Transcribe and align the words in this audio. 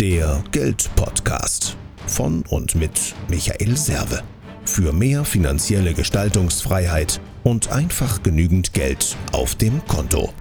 Der 0.00 0.44
Geldpodcast 0.52 1.74
von 2.06 2.44
und 2.50 2.74
mit 2.74 3.14
Michael 3.28 3.78
Serve. 3.78 4.22
Für 4.66 4.92
mehr 4.92 5.24
finanzielle 5.24 5.94
Gestaltungsfreiheit 5.94 7.18
und 7.44 7.72
einfach 7.72 8.22
genügend 8.22 8.74
Geld 8.74 9.16
auf 9.32 9.54
dem 9.54 9.82
Konto. 9.86 10.34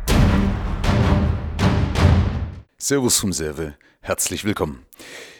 Servus 2.77 3.17
vom 3.17 3.31
Serve, 3.31 3.77
herzlich 4.01 4.43
willkommen. 4.43 4.85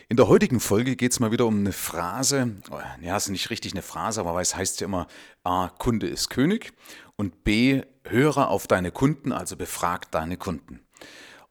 In 0.07 0.15
der 0.15 0.29
heutigen 0.29 0.61
Folge 0.61 0.95
geht 0.95 1.11
es 1.11 1.19
mal 1.19 1.33
wieder 1.33 1.45
um 1.45 1.59
eine 1.59 1.73
Phrase. 1.73 2.55
Ja, 3.01 3.17
ist 3.17 3.27
nicht 3.27 3.49
richtig 3.49 3.73
eine 3.73 3.81
Phrase, 3.81 4.21
aber 4.21 4.39
es 4.39 4.55
heißt 4.55 4.79
ja 4.79 4.85
immer, 4.85 5.07
A, 5.43 5.67
Kunde 5.77 6.07
ist 6.07 6.29
König 6.29 6.71
und 7.17 7.43
B, 7.43 7.81
höre 8.05 8.47
auf 8.47 8.65
deine 8.65 8.91
Kunden, 8.91 9.33
also 9.33 9.57
befrag 9.57 10.09
deine 10.11 10.37
Kunden. 10.37 10.79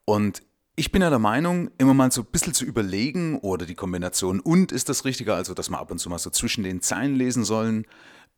Und 0.03 0.41
ich 0.77 0.91
bin 0.91 1.01
ja 1.01 1.09
der 1.09 1.19
Meinung, 1.19 1.71
immer 1.77 1.93
mal 1.93 2.11
so 2.11 2.21
ein 2.21 2.27
bisschen 2.27 2.53
zu 2.53 2.65
überlegen 2.65 3.39
oder 3.39 3.65
die 3.65 3.75
Kombination 3.75 4.41
und 4.41 4.71
ist 4.71 4.89
das 4.89 5.05
Richtige, 5.05 5.33
also 5.33 5.53
dass 5.53 5.69
wir 5.69 5.79
ab 5.79 5.89
und 5.89 5.99
zu 5.99 6.09
mal 6.09 6.19
so 6.19 6.29
zwischen 6.29 6.63
den 6.63 6.81
Zeilen 6.81 7.15
lesen 7.15 7.45
sollen 7.45 7.85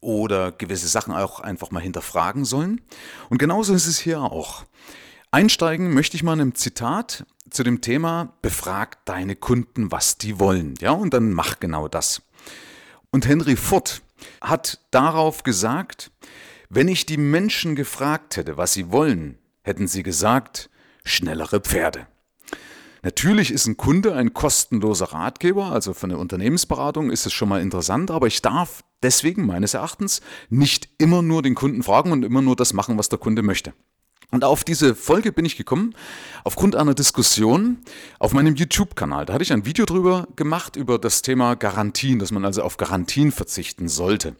oder 0.01 0.51
gewisse 0.51 0.87
Sachen 0.87 1.13
auch 1.13 1.39
einfach 1.39 1.71
mal 1.71 1.81
hinterfragen 1.81 2.45
sollen. 2.45 2.81
Und 3.29 3.39
genauso 3.39 3.73
ist 3.73 3.87
es 3.87 3.97
hier 3.97 4.21
auch. 4.21 4.65
Einsteigen 5.31 5.93
möchte 5.93 6.15
ich 6.15 6.23
mal 6.23 6.33
in 6.33 6.41
einem 6.41 6.55
Zitat 6.55 7.25
zu 7.49 7.63
dem 7.63 7.81
Thema 7.81 8.33
Befrag 8.43 9.03
deine 9.05 9.35
Kunden, 9.35 9.91
was 9.91 10.19
die 10.19 10.39
wollen. 10.39 10.75
Ja, 10.79 10.91
und 10.91 11.13
dann 11.13 11.33
mach 11.33 11.59
genau 11.59 11.87
das. 11.87 12.21
Und 13.09 13.27
Henry 13.27 13.55
Ford 13.55 14.03
hat 14.41 14.79
darauf 14.91 15.41
gesagt, 15.41 16.11
wenn 16.69 16.87
ich 16.87 17.07
die 17.07 17.17
Menschen 17.17 17.75
gefragt 17.75 18.37
hätte, 18.37 18.57
was 18.57 18.73
sie 18.73 18.91
wollen, 18.91 19.39
hätten 19.63 19.87
sie 19.87 20.03
gesagt, 20.03 20.69
schnellere 21.03 21.61
Pferde. 21.61 22.07
Natürlich 23.07 23.51
ist 23.51 23.67
ein 23.67 23.77
Kunde 23.77 24.15
ein 24.15 24.33
kostenloser 24.33 25.13
Ratgeber, 25.13 25.71
also 25.71 25.93
für 25.93 26.07
eine 26.07 26.17
Unternehmensberatung 26.17 27.09
ist 27.09 27.25
es 27.25 27.31
schon 27.31 27.47
mal 27.47 27.61
interessant, 27.61 28.11
aber 28.11 28.27
ich 28.27 28.41
darf 28.41 28.83
deswegen 29.01 29.45
meines 29.45 29.73
Erachtens 29.73 30.19
nicht 30.49 30.89
immer 30.97 31.21
nur 31.21 31.41
den 31.41 31.55
Kunden 31.55 31.83
fragen 31.83 32.11
und 32.11 32.25
immer 32.25 32.41
nur 32.41 32.57
das 32.57 32.73
machen, 32.73 32.97
was 32.97 33.07
der 33.07 33.17
Kunde 33.17 33.43
möchte. 33.43 33.71
Und 34.29 34.43
auf 34.43 34.65
diese 34.65 34.93
Folge 34.93 35.31
bin 35.31 35.45
ich 35.45 35.55
gekommen 35.55 35.95
aufgrund 36.43 36.75
einer 36.75 36.95
Diskussion 36.95 37.77
auf 38.19 38.33
meinem 38.33 38.55
YouTube-Kanal. 38.55 39.25
Da 39.25 39.35
hatte 39.35 39.43
ich 39.43 39.53
ein 39.53 39.65
Video 39.65 39.85
drüber 39.85 40.27
gemacht 40.35 40.75
über 40.75 40.99
das 40.99 41.21
Thema 41.21 41.55
Garantien, 41.55 42.19
dass 42.19 42.31
man 42.31 42.43
also 42.43 42.61
auf 42.61 42.75
Garantien 42.75 43.31
verzichten 43.31 43.87
sollte. 43.87 44.35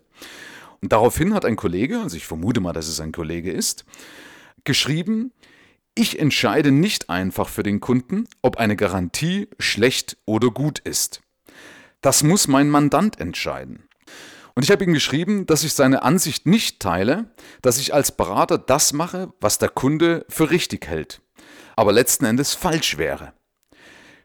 Und 0.81 0.91
daraufhin 0.91 1.33
hat 1.33 1.45
ein 1.45 1.55
Kollege, 1.55 2.01
also 2.01 2.17
ich 2.17 2.27
vermute 2.27 2.59
mal, 2.59 2.73
dass 2.73 2.89
es 2.89 2.99
ein 2.99 3.13
Kollege 3.13 3.49
ist, 3.49 3.85
geschrieben, 4.65 5.31
ich 5.97 6.19
entscheide 6.19 6.71
nicht 6.71 7.09
einfach 7.09 7.49
für 7.49 7.63
den 7.63 7.79
Kunden, 7.79 8.25
ob 8.41 8.57
eine 8.57 8.75
Garantie 8.75 9.47
schlecht 9.59 10.17
oder 10.25 10.51
gut 10.51 10.79
ist. 10.79 11.21
Das 12.01 12.23
muss 12.23 12.47
mein 12.47 12.69
Mandant 12.69 13.19
entscheiden. 13.19 13.87
Und 14.53 14.63
ich 14.63 14.71
habe 14.71 14.83
ihm 14.83 14.93
geschrieben, 14.93 15.45
dass 15.45 15.63
ich 15.63 15.73
seine 15.73 16.03
Ansicht 16.03 16.45
nicht 16.45 16.79
teile, 16.79 17.31
dass 17.61 17.77
ich 17.77 17.93
als 17.93 18.11
Berater 18.11 18.57
das 18.57 18.93
mache, 18.93 19.33
was 19.39 19.59
der 19.59 19.69
Kunde 19.69 20.25
für 20.29 20.49
richtig 20.49 20.87
hält, 20.87 21.21
aber 21.75 21.91
letzten 21.91 22.25
Endes 22.25 22.53
falsch 22.53 22.97
wäre. 22.97 23.33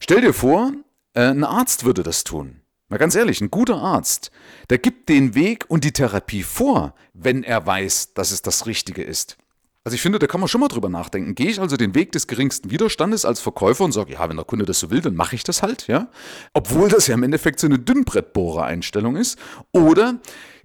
Stell 0.01 0.21
dir 0.21 0.33
vor, 0.33 0.73
äh, 1.15 1.27
ein 1.27 1.45
Arzt 1.45 1.85
würde 1.85 2.03
das 2.03 2.25
tun. 2.25 2.63
Mal 2.89 2.99
ganz 2.99 3.15
ehrlich, 3.15 3.41
ein 3.41 3.51
guter 3.51 3.77
Arzt, 3.77 4.31
der 4.69 4.79
gibt 4.79 5.09
den 5.09 5.35
Weg 5.35 5.65
und 5.69 5.85
die 5.85 5.93
Therapie 5.93 6.43
vor, 6.43 6.95
wenn 7.15 7.43
er 7.43 7.67
weiß, 7.67 8.15
dass 8.15 8.33
es 8.33 8.43
das 8.43 8.67
Richtige 8.67 9.03
ist. 9.03 9.37
Also 9.85 9.97
ich 9.97 10.03
finde, 10.03 10.21
da 10.21 10.29
kann 10.29 10.41
man 10.41 10.49
schon 10.49 10.61
mal 10.61 10.69
drüber 10.69 10.89
nachdenken. 10.89 11.35
Gehe 11.35 11.51
ich 11.51 11.61
also 11.61 11.77
den 11.77 11.95
Weg 11.95 12.13
des 12.13 12.29
geringsten 12.29 12.71
Widerstandes 12.71 13.25
als 13.25 13.41
Verkäufer 13.41 13.85
und 13.85 13.93
sage, 13.93 14.13
ja, 14.13 14.29
wenn 14.29 14.37
der 14.37 14.45
Kunde 14.45 14.65
das 14.65 14.79
so 14.79 14.91
will, 14.91 15.01
dann 15.01 15.17
mache 15.17 15.35
ich 15.35 15.43
das 15.43 15.63
halt, 15.63 15.89
ja? 15.89 16.09
Obwohl 16.55 16.89
das 16.89 17.09
ja 17.09 17.15
im 17.15 17.23
Endeffekt 17.25 17.59
so 17.59 17.67
eine 17.67 17.81
Dünnbrettbohrer-Einstellung 17.81 19.17
ist. 19.17 19.39
Oder 19.73 20.21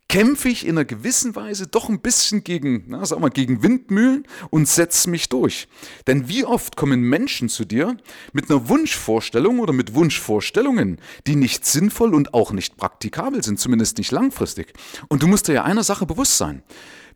kämpfe 0.07 0.49
ich 0.49 0.65
in 0.65 0.77
einer 0.77 0.85
gewissen 0.85 1.35
Weise 1.35 1.67
doch 1.67 1.89
ein 1.89 1.99
bisschen 1.99 2.43
gegen, 2.43 2.85
na, 2.87 3.05
sag 3.05 3.19
mal, 3.19 3.29
gegen 3.29 3.63
Windmühlen 3.63 4.25
und 4.51 4.67
setze 4.67 5.09
mich 5.09 5.29
durch. 5.29 5.67
Denn 6.05 6.29
wie 6.29 6.45
oft 6.45 6.77
kommen 6.77 7.01
Menschen 7.01 7.49
zu 7.49 7.65
dir 7.65 7.97
mit 8.33 8.49
einer 8.49 8.69
Wunschvorstellung 8.69 9.59
oder 9.59 9.73
mit 9.73 9.95
Wunschvorstellungen, 9.95 10.99
die 11.25 11.35
nicht 11.35 11.65
sinnvoll 11.65 12.13
und 12.13 12.33
auch 12.33 12.51
nicht 12.51 12.77
praktikabel 12.77 13.43
sind, 13.43 13.59
zumindest 13.59 13.97
nicht 13.97 14.11
langfristig. 14.11 14.73
Und 15.09 15.23
du 15.23 15.27
musst 15.27 15.47
dir 15.47 15.53
ja 15.53 15.63
einer 15.63 15.83
Sache 15.83 16.05
bewusst 16.05 16.37
sein. 16.37 16.63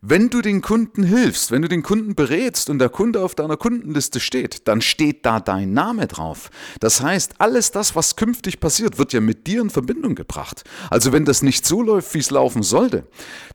Wenn 0.04 0.30
du 0.30 0.42
den 0.42 0.62
Kunden 0.62 1.04
hilfst, 1.04 1.52
wenn 1.52 1.62
du 1.62 1.68
den 1.68 1.84
Kunden 1.84 2.16
berätst 2.16 2.68
und 2.68 2.80
der 2.80 2.88
Kunde 2.88 3.22
auf 3.22 3.36
deiner 3.36 3.56
Kundenliste 3.56 4.18
steht, 4.18 4.66
dann 4.66 4.80
steht 4.80 5.24
da 5.24 5.38
dein 5.38 5.74
Name 5.74 6.08
drauf. 6.08 6.50
Das 6.80 7.02
heißt, 7.02 7.34
alles 7.38 7.70
das, 7.70 7.94
was 7.94 8.16
künftig 8.16 8.58
passiert, 8.58 8.98
wird 8.98 9.12
ja 9.12 9.20
mit 9.20 9.46
dir 9.46 9.62
in 9.62 9.70
Verbindung 9.70 10.16
gebracht. 10.16 10.64
Also 10.90 11.12
wenn 11.12 11.24
das 11.24 11.42
nicht 11.42 11.64
so 11.64 11.82
läuft, 11.82 12.14
wie 12.14 12.18
es 12.18 12.30
laufen 12.30 12.64
sollte, 12.64 13.06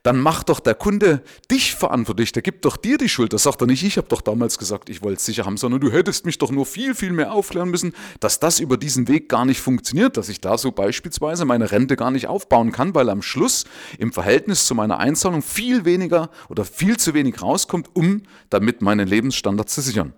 dann 0.02 0.18
macht 0.18 0.48
doch 0.48 0.60
der 0.60 0.74
Kunde 0.74 1.22
dich 1.50 1.74
verantwortlich, 1.74 2.32
der 2.32 2.40
gibt 2.40 2.64
doch 2.64 2.78
dir 2.78 2.96
die 2.96 3.10
Schuld. 3.10 3.34
Das 3.34 3.42
sagt 3.42 3.60
er 3.60 3.66
nicht, 3.66 3.84
ich 3.84 3.98
habe 3.98 4.08
doch 4.08 4.22
damals 4.22 4.56
gesagt, 4.56 4.88
ich 4.88 5.02
wollte 5.02 5.18
es 5.18 5.26
sicher 5.26 5.44
haben, 5.44 5.58
sondern 5.58 5.82
du 5.82 5.92
hättest 5.92 6.24
mich 6.24 6.38
doch 6.38 6.50
nur 6.50 6.64
viel, 6.64 6.94
viel 6.94 7.12
mehr 7.12 7.34
aufklären 7.34 7.68
müssen, 7.68 7.92
dass 8.20 8.40
das 8.40 8.58
über 8.58 8.78
diesen 8.78 9.06
Weg 9.06 9.28
gar 9.28 9.44
nicht 9.44 9.60
funktioniert, 9.60 10.16
dass 10.16 10.30
ich 10.30 10.40
da 10.40 10.56
so 10.56 10.72
beispielsweise 10.72 11.44
meine 11.44 11.72
Rente 11.72 11.96
gar 11.96 12.10
nicht 12.10 12.26
aufbauen 12.26 12.72
kann, 12.72 12.94
weil 12.94 13.10
am 13.10 13.20
Schluss 13.20 13.66
im 13.98 14.14
Verhältnis 14.14 14.66
zu 14.66 14.74
meiner 14.74 14.96
Einzahlung 14.96 15.42
viel 15.42 15.84
weniger 15.84 16.30
oder 16.48 16.64
viel 16.64 16.96
zu 16.96 17.14
wenig 17.14 17.42
rauskommt, 17.42 17.90
um 17.94 18.22
damit 18.50 18.82
meinen 18.82 19.08
Lebensstandard 19.08 19.68
zu 19.68 19.80
sichern. 19.80 20.12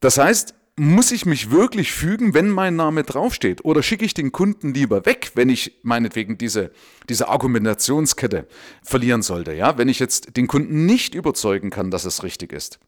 Das 0.00 0.18
heißt, 0.18 0.54
muss 0.76 1.12
ich 1.12 1.26
mich 1.26 1.50
wirklich 1.50 1.92
fügen, 1.92 2.32
wenn 2.34 2.48
mein 2.48 2.76
Name 2.76 3.02
draufsteht? 3.02 3.64
Oder 3.64 3.82
schicke 3.82 4.04
ich 4.04 4.14
den 4.14 4.32
Kunden 4.32 4.72
lieber 4.72 5.04
weg, 5.04 5.32
wenn 5.34 5.48
ich 5.48 5.80
meinetwegen 5.82 6.38
diese, 6.38 6.72
diese 7.08 7.28
Argumentationskette 7.28 8.48
verlieren 8.82 9.22
sollte? 9.22 9.52
Ja, 9.52 9.76
wenn 9.76 9.88
ich 9.88 9.98
jetzt 9.98 10.36
den 10.36 10.46
Kunden 10.46 10.86
nicht 10.86 11.14
überzeugen 11.14 11.70
kann, 11.70 11.90
dass 11.90 12.04
es 12.04 12.22
richtig 12.22 12.52
ist. 12.52 12.78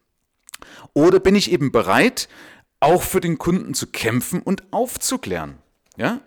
Oder 0.94 1.20
bin 1.20 1.34
ich 1.34 1.52
eben 1.52 1.72
bereit, 1.72 2.28
auch 2.80 3.02
für 3.02 3.20
den 3.20 3.38
Kunden 3.38 3.74
zu 3.74 3.88
kämpfen 3.88 4.40
und 4.40 4.72
aufzuklären? 4.72 5.58
Ja, 5.96 6.20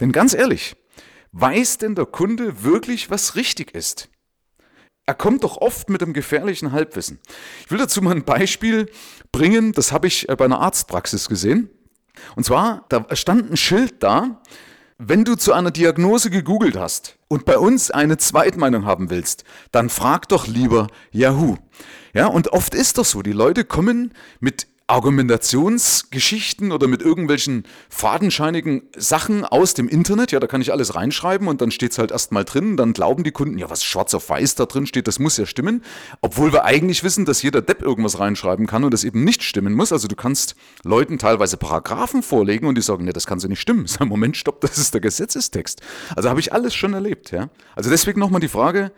denn 0.00 0.10
ganz 0.10 0.34
ehrlich, 0.34 0.76
weiß 1.32 1.78
denn 1.78 1.94
der 1.94 2.06
Kunde 2.06 2.64
wirklich, 2.64 3.10
was 3.10 3.36
richtig 3.36 3.74
ist? 3.74 4.08
Er 5.06 5.14
kommt 5.14 5.44
doch 5.44 5.58
oft 5.58 5.90
mit 5.90 6.02
einem 6.02 6.12
gefährlichen 6.12 6.72
Halbwissen. 6.72 7.18
Ich 7.64 7.70
will 7.70 7.78
dazu 7.78 8.00
mal 8.02 8.14
ein 8.14 8.24
Beispiel 8.24 8.90
bringen, 9.32 9.72
das 9.72 9.92
habe 9.92 10.06
ich 10.06 10.28
äh, 10.28 10.36
bei 10.36 10.44
einer 10.44 10.60
Arztpraxis 10.60 11.28
gesehen. 11.28 11.70
Und 12.36 12.44
zwar, 12.44 12.86
da 12.88 13.06
stand 13.12 13.50
ein 13.50 13.56
Schild 13.56 14.02
da, 14.02 14.40
wenn 14.98 15.24
du 15.24 15.34
zu 15.34 15.52
einer 15.52 15.72
Diagnose 15.72 16.30
gegoogelt 16.30 16.76
hast 16.76 17.18
und 17.28 17.44
bei 17.44 17.58
uns 17.58 17.90
eine 17.90 18.16
Zweitmeinung 18.16 18.86
haben 18.86 19.10
willst, 19.10 19.44
dann 19.72 19.90
frag 19.90 20.28
doch 20.28 20.46
lieber 20.46 20.86
Yahoo. 21.10 21.56
Ja, 22.14 22.28
und 22.28 22.52
oft 22.52 22.74
ist 22.74 22.96
das 22.96 23.10
so, 23.10 23.22
die 23.22 23.32
Leute 23.32 23.64
kommen 23.64 24.14
mit 24.38 24.68
Argumentationsgeschichten 24.86 26.70
oder 26.70 26.88
mit 26.88 27.00
irgendwelchen 27.00 27.64
fadenscheinigen 27.88 28.82
Sachen 28.94 29.46
aus 29.46 29.72
dem 29.72 29.88
Internet. 29.88 30.30
Ja, 30.30 30.40
da 30.40 30.46
kann 30.46 30.60
ich 30.60 30.72
alles 30.72 30.94
reinschreiben 30.94 31.48
und 31.48 31.62
dann 31.62 31.70
steht 31.70 31.92
es 31.92 31.98
halt 31.98 32.10
erstmal 32.10 32.44
drin. 32.44 32.76
Dann 32.76 32.92
glauben 32.92 33.24
die 33.24 33.30
Kunden, 33.30 33.56
ja, 33.56 33.70
was 33.70 33.82
schwarz 33.82 34.12
auf 34.12 34.28
weiß 34.28 34.56
da 34.56 34.66
drin 34.66 34.86
steht, 34.86 35.08
das 35.08 35.18
muss 35.18 35.38
ja 35.38 35.46
stimmen. 35.46 35.82
Obwohl 36.20 36.52
wir 36.52 36.64
eigentlich 36.64 37.02
wissen, 37.02 37.24
dass 37.24 37.40
jeder 37.40 37.62
Depp 37.62 37.80
irgendwas 37.80 38.18
reinschreiben 38.18 38.66
kann 38.66 38.84
und 38.84 38.92
das 38.92 39.04
eben 39.04 39.24
nicht 39.24 39.42
stimmen 39.42 39.72
muss. 39.72 39.90
Also 39.90 40.06
du 40.06 40.16
kannst 40.16 40.54
Leuten 40.84 41.18
teilweise 41.18 41.56
Paragraphen 41.56 42.22
vorlegen 42.22 42.66
und 42.66 42.74
die 42.74 42.82
sagen, 42.82 43.06
nee, 43.06 43.12
das 43.12 43.26
kann 43.26 43.40
so 43.40 43.48
nicht 43.48 43.60
stimmen. 43.60 43.86
Sag, 43.86 44.06
Moment, 44.06 44.36
stopp, 44.36 44.60
das 44.60 44.76
ist 44.76 44.92
der 44.92 45.00
Gesetzestext. 45.00 45.80
Also 46.14 46.28
habe 46.28 46.40
ich 46.40 46.52
alles 46.52 46.74
schon 46.74 46.92
erlebt. 46.92 47.30
Ja? 47.30 47.48
Also 47.74 47.88
deswegen 47.88 48.20
nochmal 48.20 48.40
die 48.40 48.48
Frage, 48.48 48.92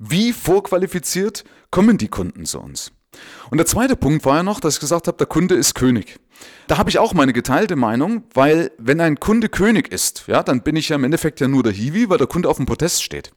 wie 0.00 0.32
vorqualifiziert 0.32 1.44
kommen 1.70 1.96
die 1.96 2.08
Kunden 2.08 2.44
zu 2.44 2.60
uns? 2.60 2.92
Und 3.50 3.58
der 3.58 3.66
zweite 3.66 3.96
Punkt 3.96 4.24
war 4.24 4.36
ja 4.36 4.42
noch, 4.42 4.60
dass 4.60 4.74
ich 4.74 4.80
gesagt 4.80 5.06
habe, 5.06 5.16
der 5.16 5.26
Kunde 5.26 5.54
ist 5.54 5.74
König. 5.74 6.18
Da 6.68 6.76
habe 6.76 6.90
ich 6.90 6.98
auch 6.98 7.14
meine 7.14 7.32
geteilte 7.32 7.76
Meinung, 7.76 8.24
weil 8.34 8.70
wenn 8.76 9.00
ein 9.00 9.18
Kunde 9.18 9.48
König 9.48 9.90
ist, 9.90 10.24
ja, 10.26 10.42
dann 10.42 10.60
bin 10.60 10.76
ich 10.76 10.90
ja 10.90 10.96
im 10.96 11.04
Endeffekt 11.04 11.40
ja 11.40 11.48
nur 11.48 11.62
der 11.62 11.72
Hiwi, 11.72 12.10
weil 12.10 12.18
der 12.18 12.26
Kunde 12.26 12.46
auf 12.50 12.58
dem 12.58 12.66
Podest 12.66 13.02
steht. 13.02 13.32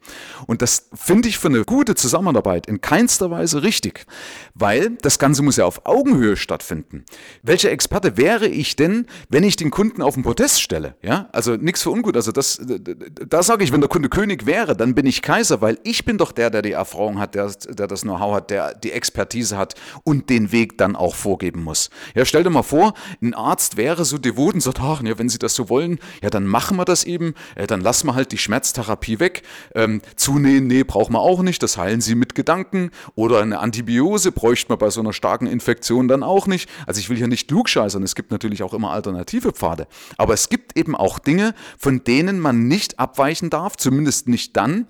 Und 0.47 0.61
das 0.61 0.89
finde 0.93 1.29
ich 1.29 1.37
für 1.37 1.47
eine 1.47 1.63
gute 1.63 1.95
Zusammenarbeit 1.95 2.67
in 2.67 2.81
keinster 2.81 3.31
Weise 3.31 3.63
richtig, 3.63 4.05
weil 4.53 4.97
das 5.01 5.17
Ganze 5.17 5.43
muss 5.43 5.55
ja 5.55 5.63
auf 5.63 5.85
Augenhöhe 5.85 6.35
stattfinden. 6.35 7.05
Welcher 7.41 7.71
Experte 7.71 8.17
wäre 8.17 8.47
ich 8.47 8.75
denn, 8.75 9.07
wenn 9.29 9.45
ich 9.45 9.55
den 9.55 9.71
Kunden 9.71 10.01
auf 10.01 10.15
den 10.15 10.23
Podest 10.23 10.61
stelle? 10.61 10.95
Ja, 11.01 11.29
also 11.31 11.55
nichts 11.55 11.83
für 11.83 11.91
ungut. 11.91 12.17
Also 12.17 12.33
das, 12.33 12.59
da 12.61 13.43
sage 13.43 13.63
ich, 13.63 13.71
wenn 13.71 13.79
der 13.79 13.89
Kunde 13.89 14.09
König 14.09 14.45
wäre, 14.45 14.75
dann 14.75 14.93
bin 14.93 15.05
ich 15.05 15.21
Kaiser, 15.21 15.61
weil 15.61 15.79
ich 15.85 16.03
bin 16.03 16.17
doch 16.17 16.33
der, 16.33 16.49
der 16.49 16.63
die 16.63 16.73
Erfahrung 16.73 17.17
hat, 17.19 17.35
der, 17.35 17.49
der 17.69 17.87
das 17.87 18.01
Know-how 18.01 18.35
hat, 18.35 18.49
der 18.49 18.75
die 18.75 18.91
Expertise 18.91 19.57
hat 19.57 19.75
und 20.03 20.29
den 20.29 20.51
Weg 20.51 20.77
dann 20.77 20.97
auch 20.97 21.15
vorgeben 21.15 21.63
muss. 21.63 21.89
Ja, 22.13 22.25
stell 22.25 22.43
dir 22.43 22.49
mal 22.49 22.61
vor, 22.61 22.90
ein 23.21 23.33
Arzt 23.33 23.77
wäre 23.77 24.05
so 24.05 24.17
devot 24.17 24.53
und 24.53 24.61
sagt, 24.61 24.79
ach, 24.81 25.01
ja, 25.03 25.17
wenn 25.17 25.29
Sie 25.29 25.39
das 25.39 25.55
so 25.55 25.69
wollen, 25.69 25.99
ja, 26.21 26.29
dann 26.29 26.45
machen 26.45 26.77
wir 26.77 26.85
das 26.85 27.03
eben, 27.03 27.33
äh, 27.55 27.67
dann 27.67 27.81
lassen 27.81 28.07
wir 28.07 28.15
halt 28.15 28.31
die 28.31 28.37
Schmerztherapie 28.37 29.19
weg. 29.19 29.43
Ähm, 29.75 30.01
zunähen, 30.15 30.67
nee, 30.67 30.83
brauchen 30.83 31.13
wir 31.13 31.19
auch 31.19 31.41
nicht, 31.41 31.63
das 31.63 31.77
heilen 31.77 32.01
Sie 32.01 32.15
mit 32.15 32.35
Gedanken. 32.35 32.91
Oder 33.15 33.41
eine 33.41 33.59
Antibiose 33.59 34.31
bräuchte 34.31 34.69
man 34.69 34.79
bei 34.79 34.89
so 34.89 35.01
einer 35.01 35.13
starken 35.13 35.47
Infektion 35.47 36.07
dann 36.07 36.23
auch 36.23 36.47
nicht. 36.47 36.69
Also 36.85 36.99
ich 36.99 37.09
will 37.09 37.17
hier 37.17 37.27
nicht 37.27 37.47
klugscheißern, 37.47 38.03
es 38.03 38.15
gibt 38.15 38.31
natürlich 38.31 38.63
auch 38.63 38.73
immer 38.73 38.91
alternative 38.91 39.51
Pfade. 39.51 39.87
Aber 40.17 40.33
es 40.33 40.49
gibt 40.49 40.77
eben 40.77 40.95
auch 40.95 41.19
Dinge, 41.19 41.53
von 41.77 42.03
denen 42.03 42.39
man 42.39 42.67
nicht 42.67 42.99
abweichen 42.99 43.49
darf, 43.49 43.77
zumindest 43.77 44.27
nicht 44.27 44.57
dann, 44.57 44.87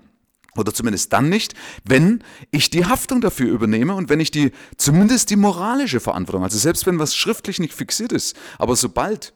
oder 0.56 0.74
zumindest 0.74 1.12
dann 1.12 1.28
nicht, 1.28 1.54
wenn 1.84 2.22
ich 2.50 2.70
die 2.70 2.84
Haftung 2.84 3.20
dafür 3.20 3.50
übernehme 3.50 3.94
und 3.94 4.08
wenn 4.08 4.20
ich 4.20 4.30
die, 4.30 4.52
zumindest 4.76 5.30
die 5.30 5.36
moralische 5.36 6.00
Verantwortung, 6.00 6.44
also 6.44 6.58
selbst 6.58 6.86
wenn 6.86 6.98
was 6.98 7.14
schriftlich 7.14 7.58
nicht 7.58 7.74
fixiert 7.74 8.12
ist, 8.12 8.36
aber 8.58 8.76
sobald 8.76 9.32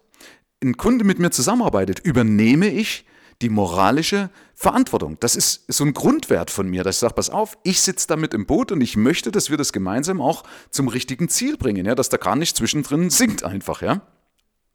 ein 0.62 0.76
Kunde 0.76 1.04
mit 1.04 1.18
mir 1.18 1.30
zusammenarbeitet, 1.30 2.00
übernehme 2.00 2.68
ich 2.68 3.04
die 3.42 3.50
moralische 3.50 4.30
Verantwortung. 4.54 5.18
Das 5.20 5.36
ist 5.36 5.64
so 5.68 5.84
ein 5.84 5.92
Grundwert 5.92 6.50
von 6.50 6.68
mir, 6.68 6.82
dass 6.82 6.96
ich 6.96 7.00
sage, 7.00 7.14
pass 7.14 7.28
auf, 7.28 7.58
ich 7.62 7.80
sitze 7.80 8.08
damit 8.08 8.32
im 8.32 8.46
Boot 8.46 8.72
und 8.72 8.80
ich 8.80 8.96
möchte, 8.96 9.30
dass 9.30 9.50
wir 9.50 9.58
das 9.58 9.72
gemeinsam 9.72 10.22
auch 10.22 10.44
zum 10.70 10.88
richtigen 10.88 11.28
Ziel 11.28 11.58
bringen, 11.58 11.84
ja, 11.84 11.94
dass 11.94 12.08
da 12.08 12.16
gar 12.16 12.36
nicht 12.36 12.56
zwischendrin 12.56 13.10
sinkt 13.10 13.44
einfach, 13.44 13.82
ja. 13.82 14.00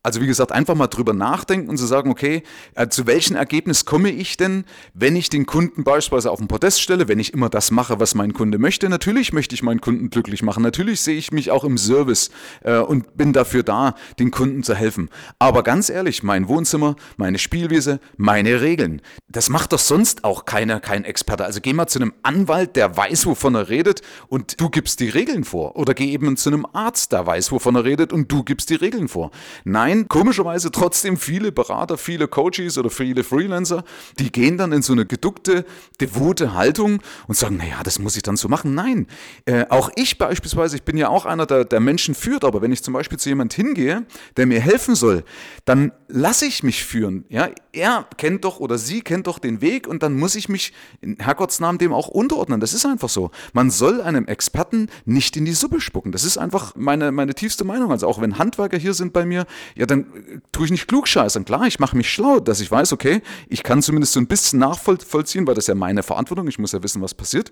Also 0.04 0.20
wie 0.20 0.26
gesagt, 0.26 0.52
einfach 0.52 0.74
mal 0.74 0.88
drüber 0.88 1.14
nachdenken 1.14 1.70
und 1.70 1.78
zu 1.78 1.86
sagen, 1.86 2.10
okay, 2.10 2.42
äh, 2.74 2.88
zu 2.88 3.06
welchem 3.06 3.36
Ergebnis 3.36 3.86
komme 3.86 4.10
ich 4.10 4.36
denn, 4.36 4.66
wenn 4.96 5.16
ich 5.16 5.30
den 5.30 5.46
Kunden 5.46 5.84
beispielsweise 5.84 6.32
auf 6.32 6.40
den 6.40 6.48
Podest 6.48 6.82
stelle, 6.82 7.08
wenn 7.08 7.20
ich 7.20 7.34
immer 7.34 7.50
das 7.50 7.70
mache, 7.70 8.00
was 8.00 8.16
mein 8.16 8.34
Kunde 8.34 8.58
möchte. 8.58 8.90
Natürlich 8.90 9.32
möchte 9.32 9.54
ich 9.54 9.62
meinen 9.62 9.80
Kunden 9.80 10.10
glücklich 10.10 10.42
machen. 10.42 10.64
Natürlich 10.64 11.02
sehe 11.02 11.18
ich 11.18 11.32
mich 11.32 11.52
auch 11.52 11.64
im 11.64 11.78
Service 11.78 12.32
äh, 12.64 12.80
und 12.80 13.16
bin 13.16 13.32
dafür 13.32 13.62
da, 13.62 13.94
den 14.18 14.32
Kunden 14.32 14.64
zu 14.64 14.74
helfen. 14.74 15.10
Aber 15.38 15.62
ganz 15.62 15.92
ehrlich, 15.92 16.24
mein 16.24 16.48
Wohnzimmer, 16.48 16.96
meine 17.18 17.38
Spielwiese, 17.38 18.00
meine 18.18 18.60
Regeln, 18.62 19.04
das 19.30 19.50
macht 19.50 19.72
doch 19.72 19.80
sonst 19.80 20.24
auch 20.24 20.46
keiner, 20.46 20.80
kein 20.80 21.06
Experte. 21.06 21.46
Also 21.46 21.62
geh 21.62 21.74
mal 21.74 21.86
zu 21.86 22.00
einem 22.00 22.14
Anwalt, 22.24 22.76
der 22.76 22.98
weiß, 22.98 23.28
wovon 23.28 23.54
er 23.54 23.70
redet 23.70 24.02
und 24.30 24.60
du 24.60 24.72
gibst 24.72 25.00
die 25.00 25.10
Regeln 25.10 25.44
vor. 25.44 25.76
Oder 25.76 25.94
geh 25.94 26.12
eben 26.12 26.36
zu 26.38 26.50
einem 26.50 26.66
Arzt, 26.74 27.12
der 27.12 27.28
weiß, 27.28 27.52
wovon 27.52 27.76
er 27.76 27.84
redet 27.84 28.12
und 28.12 28.32
du 28.32 28.44
gibst 28.44 28.72
die 28.72 28.76
Regeln 28.76 29.08
vor. 29.08 29.30
Nein, 29.64 29.91
Nein, 29.92 30.08
komischerweise 30.08 30.72
trotzdem 30.72 31.18
viele 31.18 31.52
Berater, 31.52 31.98
viele 31.98 32.30
Coaches 32.30 32.78
oder 32.78 32.90
viele 32.90 33.26
Freelancer, 33.26 33.84
die 34.20 34.32
gehen 34.32 34.58
dann 34.58 34.72
in 34.72 34.82
so 34.82 34.94
eine 34.94 35.06
geduckte, 35.06 35.66
devote 36.00 36.54
Haltung 36.54 37.02
und 37.28 37.36
sagen, 37.36 37.58
naja, 37.58 37.82
das 37.84 38.00
muss 38.00 38.16
ich 38.16 38.24
dann 38.24 38.38
so 38.38 38.48
machen. 38.48 38.74
Nein, 38.74 39.08
äh, 39.44 39.66
auch 39.68 39.92
ich 39.96 40.18
beispielsweise, 40.18 40.78
ich 40.78 40.84
bin 40.84 40.96
ja 40.96 41.10
auch 41.10 41.26
einer, 41.26 41.46
der, 41.46 41.66
der 41.66 41.82
Menschen 41.82 42.16
führt, 42.16 42.46
aber 42.46 42.62
wenn 42.62 42.72
ich 42.72 42.84
zum 42.84 42.94
Beispiel 42.94 43.20
zu 43.20 43.28
jemand 43.28 43.54
hingehe, 43.54 44.06
der 44.38 44.46
mir 44.46 44.62
helfen 44.62 44.96
soll, 44.96 45.26
dann 45.66 45.92
lasse 46.08 46.46
ich 46.46 46.64
mich 46.64 46.86
führen. 46.86 47.26
Ja, 47.28 47.50
er 47.74 48.08
kennt 48.16 48.46
doch 48.46 48.62
oder 48.62 48.78
sie 48.78 49.02
kennt 49.02 49.28
doch 49.28 49.40
den 49.40 49.60
Weg 49.60 49.88
und 49.88 50.04
dann 50.04 50.18
muss 50.18 50.36
ich 50.36 50.48
mich 50.48 50.72
in 51.02 51.18
Herrgottsnamen 51.20 51.80
dem 51.80 51.92
auch 51.92 52.08
unterordnen. 52.08 52.62
Das 52.62 52.74
ist 52.74 52.86
einfach 52.86 53.10
so. 53.10 53.32
Man 53.52 53.70
soll 53.70 54.00
einem 54.00 54.26
Experten 54.26 54.88
nicht 55.04 55.36
in 55.36 55.44
die 55.44 55.52
Suppe 55.52 55.82
spucken. 55.82 56.14
Das 56.14 56.24
ist 56.24 56.38
einfach 56.38 56.76
meine, 56.78 57.12
meine 57.12 57.34
tiefste 57.34 57.66
Meinung. 57.66 57.92
Also 57.92 58.08
auch 58.08 58.22
wenn 58.22 58.38
Handwerker 58.38 58.78
hier 58.78 58.94
sind 58.94 59.12
bei 59.12 59.26
mir, 59.26 59.46
ja, 59.82 59.88
dann 59.88 60.02
äh, 60.02 60.40
tue 60.52 60.66
ich 60.66 60.72
nicht 60.72 60.88
klugscheißern. 60.88 61.44
Klar, 61.44 61.66
ich 61.66 61.80
mache 61.80 61.98
mich 61.98 62.08
schlau, 62.08 62.40
dass 62.40 62.60
ich 62.60 62.70
weiß, 62.70 62.94
okay, 62.94 63.24
ich 63.50 63.64
kann 63.64 63.82
zumindest 63.82 64.14
so 64.14 64.20
ein 64.20 64.28
bisschen 64.28 64.60
nachvollziehen, 64.60 65.48
weil 65.48 65.56
das 65.56 65.66
ja 65.66 65.74
meine 65.74 66.04
Verantwortung, 66.04 66.48
ich 66.48 66.60
muss 66.60 66.72
ja 66.72 66.84
wissen, 66.84 67.02
was 67.02 67.16
passiert. 67.16 67.52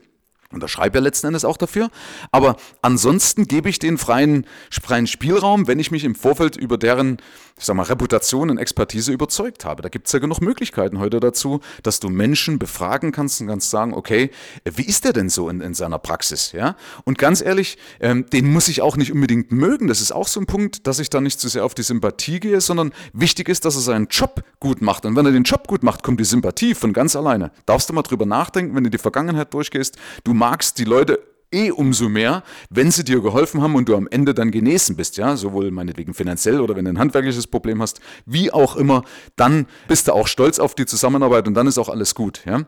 Und 0.51 0.63
da 0.63 0.67
schreibe 0.67 0.97
ja 0.97 1.03
letzten 1.03 1.27
Endes 1.27 1.45
auch 1.45 1.57
dafür. 1.57 1.91
Aber 2.31 2.55
ansonsten 2.81 3.45
gebe 3.45 3.69
ich 3.69 3.77
den 3.77 3.99
freien, 3.99 4.47
freien 4.71 5.05
Spielraum, 5.05 5.67
wenn 5.67 5.77
ich 5.77 5.91
mich 5.91 6.03
im 6.03 6.15
Vorfeld 6.15 6.55
über 6.57 6.79
deren, 6.79 7.17
ich 7.55 7.65
sag 7.65 7.75
mal, 7.75 7.83
Reputation 7.83 8.49
und 8.49 8.57
Expertise 8.57 9.11
überzeugt 9.11 9.63
habe. 9.63 9.83
Da 9.83 9.89
gibt 9.89 10.07
es 10.07 10.13
ja 10.13 10.17
genug 10.17 10.41
Möglichkeiten 10.41 10.97
heute 10.97 11.19
dazu, 11.19 11.59
dass 11.83 11.99
du 11.99 12.09
Menschen 12.09 12.57
befragen 12.57 13.11
kannst 13.11 13.39
und 13.41 13.47
kannst 13.47 13.69
sagen, 13.69 13.93
okay, 13.93 14.31
wie 14.65 14.85
ist 14.85 15.05
der 15.05 15.13
denn 15.13 15.29
so 15.29 15.49
in, 15.49 15.61
in 15.61 15.75
seiner 15.75 15.99
Praxis? 15.99 16.51
Ja? 16.51 16.75
Und 17.03 17.19
ganz 17.19 17.41
ehrlich, 17.41 17.77
ähm, 17.99 18.25
den 18.33 18.51
muss 18.51 18.69
ich 18.69 18.81
auch 18.81 18.97
nicht 18.97 19.11
unbedingt 19.11 19.51
mögen. 19.51 19.87
Das 19.87 20.01
ist 20.01 20.11
auch 20.11 20.27
so 20.27 20.39
ein 20.39 20.47
Punkt, 20.47 20.87
dass 20.87 20.97
ich 20.97 21.11
da 21.11 21.21
nicht 21.21 21.39
zu 21.39 21.47
sehr 21.47 21.63
auf 21.63 21.75
die 21.75 21.83
Sympathie 21.83 22.39
gehe, 22.39 22.59
sondern 22.59 22.91
wichtig 23.13 23.49
ist, 23.49 23.65
dass 23.65 23.75
er 23.75 23.81
seinen 23.81 24.07
Job 24.07 24.43
gut 24.59 24.81
macht. 24.81 25.05
Und 25.05 25.15
wenn 25.15 25.27
er 25.27 25.31
den 25.31 25.43
Job 25.43 25.67
gut 25.67 25.83
macht, 25.83 26.01
kommt 26.01 26.19
die 26.19 26.25
Sympathie 26.25 26.73
von 26.73 26.91
ganz 26.91 27.15
alleine. 27.15 27.51
Darfst 27.67 27.87
du 27.87 27.93
mal 27.93 28.01
drüber 28.01 28.25
nachdenken, 28.25 28.75
wenn 28.75 28.83
du 28.83 28.89
die 28.89 28.97
Vergangenheit 28.97 29.53
durchgehst. 29.53 29.97
Du 30.23 30.38
magst 30.39 30.79
die 30.79 30.85
Leute 30.85 31.19
eh 31.51 31.71
umso 31.71 32.09
mehr, 32.09 32.43
wenn 32.69 32.91
sie 32.91 33.03
dir 33.03 33.21
geholfen 33.21 33.61
haben 33.61 33.75
und 33.75 33.89
du 33.89 33.95
am 33.95 34.07
Ende 34.09 34.33
dann 34.33 34.51
genesen 34.51 34.95
bist, 34.95 35.17
ja, 35.17 35.35
sowohl 35.35 35.71
meinetwegen 35.71 36.13
finanziell 36.13 36.61
oder 36.61 36.75
wenn 36.75 36.85
du 36.85 36.91
ein 36.91 36.99
handwerkliches 36.99 37.47
Problem 37.47 37.81
hast, 37.81 37.99
wie 38.25 38.51
auch 38.51 38.75
immer, 38.75 39.03
dann 39.35 39.67
bist 39.87 40.07
du 40.07 40.13
auch 40.13 40.27
stolz 40.27 40.59
auf 40.59 40.75
die 40.75 40.85
Zusammenarbeit 40.85 41.47
und 41.47 41.53
dann 41.55 41.67
ist 41.67 41.77
auch 41.77 41.89
alles 41.89 42.15
gut, 42.15 42.41
ja. 42.45 42.65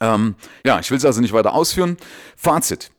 Ähm, 0.00 0.34
ja, 0.66 0.80
ich 0.80 0.90
will 0.90 0.98
es 0.98 1.04
also 1.04 1.20
nicht 1.20 1.32
weiter 1.32 1.54
ausführen. 1.54 1.96
Fazit. 2.36 2.90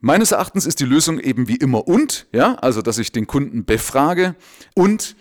Meines 0.00 0.32
Erachtens 0.32 0.66
ist 0.66 0.80
die 0.80 0.84
Lösung 0.84 1.20
eben 1.20 1.46
wie 1.46 1.56
immer 1.56 1.86
und, 1.86 2.26
ja, 2.32 2.56
also 2.56 2.82
dass 2.82 2.98
ich 2.98 3.12
den 3.12 3.28
Kunden 3.28 3.64
befrage 3.64 4.34
und 4.74 5.14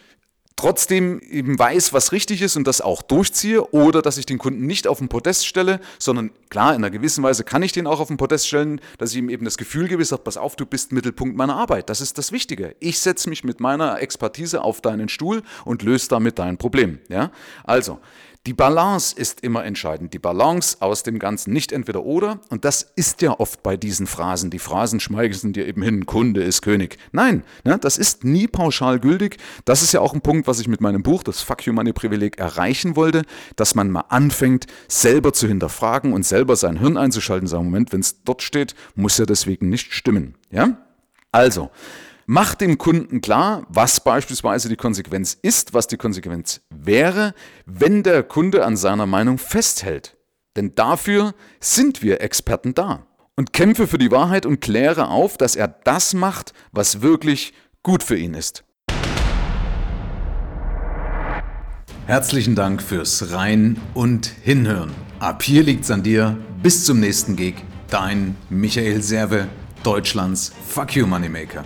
trotzdem 0.61 1.19
eben 1.21 1.57
weiß, 1.57 1.91
was 1.91 2.11
richtig 2.11 2.43
ist 2.43 2.55
und 2.55 2.67
das 2.67 2.81
auch 2.81 3.01
durchziehe 3.01 3.63
oder 3.71 4.03
dass 4.03 4.19
ich 4.19 4.27
den 4.27 4.37
Kunden 4.37 4.67
nicht 4.67 4.85
auf 4.85 4.99
den 4.99 5.09
Podest 5.09 5.47
stelle, 5.47 5.79
sondern 5.97 6.29
klar, 6.51 6.75
in 6.75 6.83
einer 6.83 6.91
gewissen 6.91 7.23
Weise 7.23 7.43
kann 7.43 7.63
ich 7.63 7.71
den 7.71 7.87
auch 7.87 7.99
auf 7.99 8.09
den 8.09 8.17
Podest 8.17 8.47
stellen, 8.47 8.79
dass 8.99 9.11
ich 9.11 9.17
ihm 9.17 9.29
eben 9.29 9.43
das 9.43 9.57
Gefühl 9.57 9.87
gebe, 9.87 10.05
sag, 10.05 10.23
pass 10.23 10.37
auf, 10.37 10.55
du 10.55 10.67
bist 10.67 10.91
Mittelpunkt 10.91 11.35
meiner 11.35 11.55
Arbeit. 11.55 11.89
Das 11.89 11.99
ist 11.99 12.19
das 12.19 12.31
Wichtige. 12.31 12.75
Ich 12.79 12.99
setze 12.99 13.27
mich 13.27 13.43
mit 13.43 13.59
meiner 13.59 14.01
Expertise 14.01 14.61
auf 14.61 14.81
deinen 14.81 15.09
Stuhl 15.09 15.41
und 15.65 15.81
löse 15.81 16.09
damit 16.09 16.37
dein 16.37 16.59
Problem. 16.59 16.99
Ja? 17.09 17.31
Also, 17.63 17.99
die 18.47 18.53
Balance 18.53 19.15
ist 19.15 19.41
immer 19.41 19.63
entscheidend. 19.65 20.15
Die 20.15 20.19
Balance 20.19 20.77
aus 20.79 21.03
dem 21.03 21.19
Ganzen, 21.19 21.53
nicht 21.53 21.71
entweder 21.71 22.03
oder. 22.03 22.39
Und 22.49 22.65
das 22.65 22.81
ist 22.95 23.21
ja 23.21 23.39
oft 23.39 23.61
bei 23.61 23.77
diesen 23.77 24.07
Phrasen. 24.07 24.49
Die 24.49 24.57
Phrasen 24.57 24.99
schmeicheln 24.99 25.53
dir 25.53 25.67
eben 25.67 25.83
hin, 25.83 26.07
Kunde 26.07 26.41
ist 26.41 26.63
König. 26.63 26.97
Nein, 27.11 27.43
ne, 27.63 27.77
das 27.77 27.99
ist 27.99 28.23
nie 28.23 28.47
pauschal 28.47 28.99
gültig. 28.99 29.37
Das 29.65 29.83
ist 29.83 29.91
ja 29.91 29.99
auch 29.99 30.15
ein 30.15 30.21
Punkt, 30.21 30.47
was 30.47 30.59
ich 30.59 30.67
mit 30.67 30.81
meinem 30.81 31.03
Buch, 31.03 31.21
das 31.21 31.41
Fuck 31.41 31.67
You 31.67 31.73
Money 31.73 31.93
Privileg, 31.93 32.39
erreichen 32.39 32.95
wollte, 32.95 33.21
dass 33.57 33.75
man 33.75 33.91
mal 33.91 34.05
anfängt, 34.09 34.65
selber 34.87 35.33
zu 35.33 35.47
hinterfragen 35.47 36.11
und 36.11 36.25
selber 36.25 36.55
sein 36.55 36.79
Hirn 36.79 36.97
einzuschalten. 36.97 37.47
Sagen, 37.47 37.65
Moment, 37.65 37.93
wenn 37.93 37.99
es 37.99 38.23
dort 38.23 38.41
steht, 38.41 38.73
muss 38.95 39.19
ja 39.19 39.27
deswegen 39.27 39.69
nicht 39.69 39.93
stimmen. 39.93 40.33
Ja? 40.49 40.77
Also, 41.31 41.69
Mach 42.33 42.55
dem 42.55 42.77
Kunden 42.77 43.19
klar, 43.19 43.67
was 43.67 43.99
beispielsweise 43.99 44.69
die 44.69 44.77
Konsequenz 44.77 45.37
ist, 45.41 45.73
was 45.73 45.87
die 45.87 45.97
Konsequenz 45.97 46.61
wäre, 46.69 47.33
wenn 47.65 48.03
der 48.03 48.23
Kunde 48.23 48.63
an 48.63 48.77
seiner 48.77 49.05
Meinung 49.05 49.37
festhält. 49.37 50.15
Denn 50.55 50.73
dafür 50.73 51.33
sind 51.59 52.01
wir 52.01 52.21
Experten 52.21 52.73
da. 52.73 53.05
Und 53.35 53.51
kämpfe 53.51 53.85
für 53.85 53.97
die 53.97 54.11
Wahrheit 54.11 54.45
und 54.45 54.61
kläre 54.61 55.09
auf, 55.09 55.35
dass 55.35 55.57
er 55.57 55.67
das 55.67 56.13
macht, 56.13 56.53
was 56.71 57.01
wirklich 57.01 57.53
gut 57.83 58.01
für 58.01 58.15
ihn 58.15 58.33
ist. 58.33 58.63
Herzlichen 62.05 62.55
Dank 62.55 62.81
fürs 62.81 63.33
Rein 63.33 63.75
und 63.93 64.27
Hinhören. 64.27 64.91
Ab 65.19 65.43
hier 65.43 65.63
liegt's 65.63 65.91
an 65.91 66.01
dir. 66.01 66.37
Bis 66.63 66.85
zum 66.85 67.01
nächsten 67.01 67.35
Gig. 67.35 67.55
Dein 67.89 68.37
Michael 68.49 69.01
Serve, 69.01 69.49
Deutschlands 69.83 70.53
Fuck 70.69 70.95
You 70.95 71.05
Moneymaker. 71.05 71.65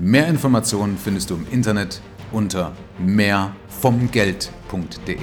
Mehr 0.00 0.28
Informationen 0.28 0.96
findest 0.96 1.30
du 1.30 1.34
im 1.34 1.44
Internet 1.50 2.00
unter 2.30 2.70
mehrvomgeld.de. 3.00 5.18